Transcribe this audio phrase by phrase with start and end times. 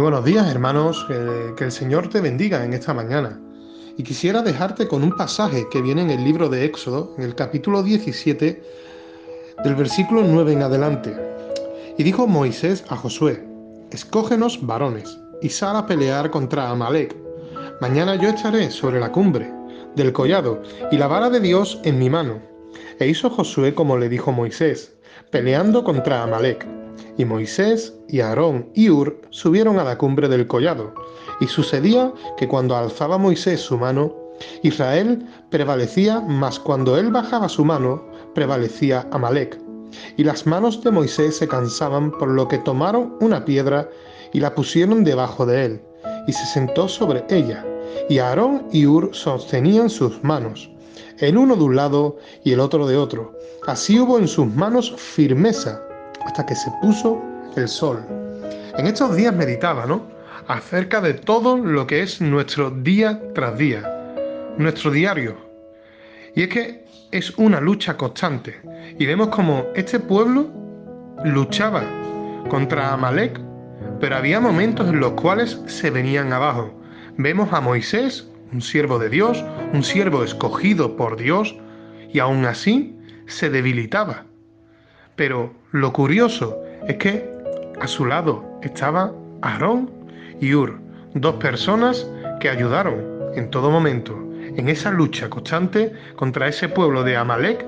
[0.00, 1.04] Buenos días hermanos,
[1.56, 3.40] que el Señor te bendiga en esta mañana.
[3.96, 7.34] Y quisiera dejarte con un pasaje que viene en el libro de Éxodo, en el
[7.34, 8.62] capítulo 17,
[9.64, 11.16] del versículo 9 en adelante.
[11.98, 13.44] Y dijo Moisés a Josué,
[13.90, 17.16] escógenos varones y sal a pelear contra Amalek.
[17.80, 19.52] Mañana yo estaré sobre la cumbre
[19.96, 20.62] del collado
[20.92, 22.40] y la vara de Dios en mi mano.
[22.98, 24.96] E hizo Josué como le dijo Moisés,
[25.30, 26.66] peleando contra Amalek.
[27.16, 30.94] Y Moisés y Aarón y Ur subieron a la cumbre del collado.
[31.40, 34.14] Y sucedía que cuando alzaba Moisés su mano,
[34.62, 38.04] Israel prevalecía, mas cuando él bajaba su mano,
[38.34, 39.58] prevalecía Amalek.
[40.16, 43.88] Y las manos de Moisés se cansaban, por lo que tomaron una piedra
[44.32, 45.82] y la pusieron debajo de él,
[46.26, 47.64] y se sentó sobre ella.
[48.08, 50.70] Y Aarón y Ur sostenían sus manos,
[51.20, 53.38] el uno de un lado y el otro de otro.
[53.66, 55.82] Así hubo en sus manos firmeza
[56.24, 57.22] hasta que se puso
[57.56, 58.04] el sol.
[58.76, 60.02] En estos días meditaba, ¿no?
[60.46, 63.82] Acerca de todo lo que es nuestro día tras día,
[64.56, 65.36] nuestro diario.
[66.34, 68.60] Y es que es una lucha constante.
[68.98, 70.48] Y vemos como este pueblo
[71.24, 71.82] luchaba
[72.48, 73.40] contra Amalek,
[74.00, 76.72] pero había momentos en los cuales se venían abajo.
[77.16, 81.56] Vemos a Moisés, un siervo de Dios, un siervo escogido por Dios,
[82.12, 82.96] y aún así
[83.26, 84.24] se debilitaba.
[85.16, 87.28] Pero lo curioso es que
[87.80, 89.90] a su lado estaba Aarón
[90.40, 90.78] y Ur,
[91.14, 92.08] dos personas
[92.40, 97.64] que ayudaron en todo momento en esa lucha constante contra ese pueblo de Amalek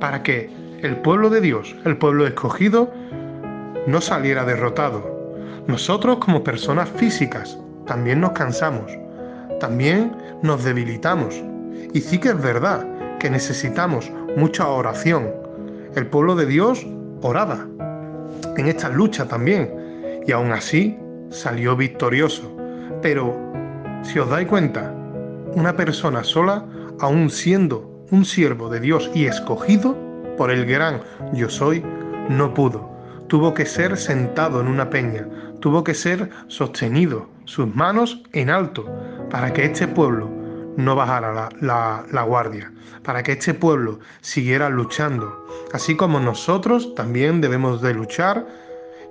[0.00, 0.50] para que
[0.82, 2.92] el pueblo de Dios, el pueblo escogido,
[3.86, 5.18] no saliera derrotado.
[5.66, 8.90] Nosotros como personas físicas también nos cansamos,
[9.60, 11.40] también nos debilitamos.
[11.92, 12.84] Y sí que es verdad
[13.20, 15.30] que necesitamos mucha oración,
[15.94, 16.86] el pueblo de Dios
[17.22, 17.66] oraba
[18.56, 20.98] en esta lucha también y aún así
[21.30, 22.56] salió victorioso.
[23.02, 23.36] Pero
[24.02, 24.92] si os dais cuenta,
[25.54, 26.64] una persona sola,
[27.00, 29.96] aún siendo un siervo de Dios y escogido
[30.36, 31.00] por el gran
[31.32, 31.84] yo soy,
[32.28, 32.88] no pudo.
[33.28, 35.28] Tuvo que ser sentado en una peña,
[35.60, 38.86] tuvo que ser sostenido, sus manos en alto,
[39.30, 40.30] para que este pueblo
[40.76, 45.46] no bajara la, guardia, para que este pueblo siguiera luchando.
[45.72, 48.46] Así como nosotros también debemos de luchar,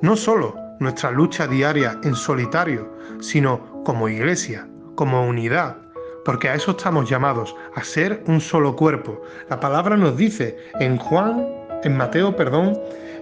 [0.01, 5.77] no solo nuestra lucha diaria en solitario, sino como iglesia, como unidad,
[6.25, 9.21] porque a eso estamos llamados, a ser un solo cuerpo.
[9.49, 11.45] La palabra nos dice en Juan,
[11.83, 12.77] en Mateo, perdón,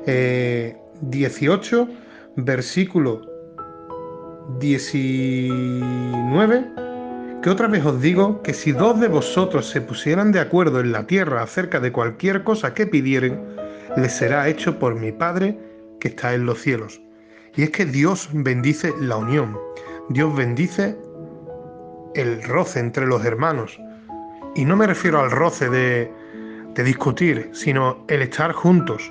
[0.06, 1.88] 18, eh,
[2.36, 3.22] versículo
[4.60, 6.87] 19
[7.48, 10.92] que otra vez os digo que si dos de vosotros se pusieran de acuerdo en
[10.92, 13.42] la tierra acerca de cualquier cosa que pidieren,
[13.96, 15.58] les será hecho por mi Padre
[16.02, 17.00] que está en los cielos.
[17.56, 19.58] Y es que Dios bendice la unión,
[20.10, 20.98] Dios bendice
[22.16, 23.80] el roce entre los hermanos.
[24.54, 26.12] Y no me refiero al roce de,
[26.76, 29.10] de discutir, sino el estar juntos.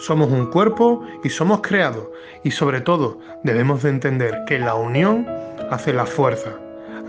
[0.00, 2.08] Somos un cuerpo y somos creados.
[2.44, 5.26] Y sobre todo debemos de entender que la unión
[5.70, 6.58] hace la fuerza.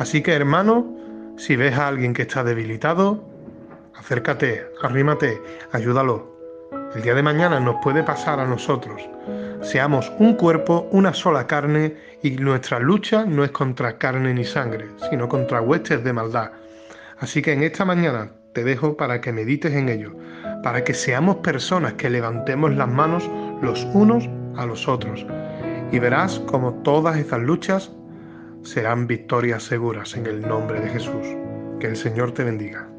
[0.02, 0.98] Así que hermano,
[1.38, 3.24] si ves a alguien que está debilitado,
[3.94, 5.40] acércate, arrímate,
[5.74, 6.28] ayúdalo.
[6.96, 9.08] El día de mañana nos puede pasar a nosotros.
[9.62, 14.88] Seamos un cuerpo, una sola carne y nuestra lucha no es contra carne ni sangre,
[15.12, 16.50] sino contra huestes de maldad.
[17.20, 20.16] Así que en esta mañana te dejo para que medites en ello,
[20.64, 23.30] para que seamos personas que levantemos las manos
[23.62, 25.28] los unos a los otros.
[25.92, 27.92] Y verás como todas estas luchas
[28.64, 31.26] serán victorias seguras en el nombre de Jesús.
[31.80, 32.90] Que el Señor te bendiga.